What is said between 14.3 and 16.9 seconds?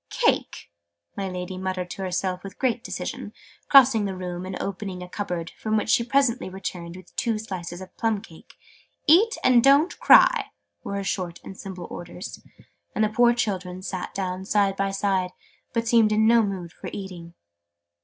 side by side, but seemed in no mood for